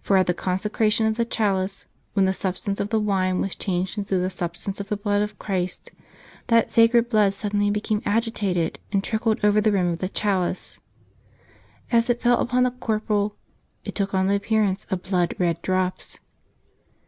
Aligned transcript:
For 0.00 0.16
at 0.16 0.28
the 0.28 0.34
consecration 0.34 1.04
of 1.04 1.16
the 1.16 1.24
chalice, 1.24 1.86
when 2.12 2.26
the 2.26 2.32
substance 2.32 2.78
of 2.78 2.90
the 2.90 3.00
wine 3.00 3.40
was 3.40 3.56
changed 3.56 3.98
into 3.98 4.18
the 4.18 4.30
substance 4.30 4.78
of 4.78 4.88
the 4.88 4.96
Blood 4.96 5.20
of 5.20 5.36
Christ, 5.36 5.90
that 6.46 6.70
sacred 6.70 7.08
Blood 7.10 7.34
suddenly 7.34 7.72
became 7.72 8.00
agitated 8.06 8.78
and 8.92 9.02
trickled 9.02 9.44
over 9.44 9.60
the 9.60 9.72
rim 9.72 9.88
of 9.88 9.98
the 9.98 10.08
chalice. 10.08 10.80
As 11.90 12.08
it 12.08 12.20
fell 12.22 12.38
upon 12.40 12.62
the 12.62 12.70
corporal 12.70 13.34
it 13.84 13.96
took 13.96 14.14
on 14.14 14.28
the 14.28 14.36
appearance 14.36 14.86
of 14.92 15.02
blood 15.02 15.34
red 15.40 15.60
drops. 15.60 16.20